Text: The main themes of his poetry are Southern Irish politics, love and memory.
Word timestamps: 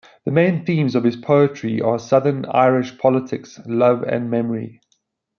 The 0.25 0.31
main 0.31 0.65
themes 0.65 0.95
of 0.95 1.03
his 1.03 1.15
poetry 1.15 1.79
are 1.79 1.99
Southern 1.99 2.45
Irish 2.47 2.97
politics, 2.97 3.59
love 3.67 4.01
and 4.01 4.31
memory. 4.31 4.81